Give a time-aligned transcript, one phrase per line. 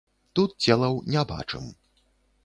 [0.37, 1.67] Тут целаў не бачым.